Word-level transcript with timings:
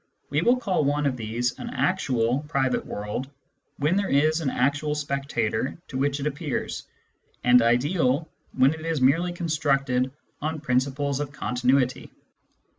We 0.31 0.41
will 0.41 0.57
call 0.57 0.83
one 0.83 1.05
of 1.05 1.15
these 1.15 1.59
an" 1.59 1.69
actual" 1.87 2.39
private 2.49 2.83
world 2.87 3.29
when 3.77 3.95
there 3.95 4.09
is 4.09 4.41
an 4.41 4.49
actual 4.49 4.95
spectator 4.95 5.77
to 5.89 5.97
which 5.99 6.19
it 6.19 6.25
appears, 6.25 6.87
and 7.43 7.61
"ideal" 7.61 8.27
when 8.53 8.73
it 8.73 8.83
is 8.83 8.99
merely 8.99 9.31
constructed 9.31 10.11
on 10.41 10.59
principles 10.59 11.19
of 11.19 11.31
continuity. 11.31 12.09